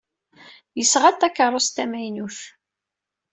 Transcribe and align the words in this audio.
Yesɣa-d 0.77 1.17
takeṛṛust 1.21 1.75
tamaynut. 1.75 2.39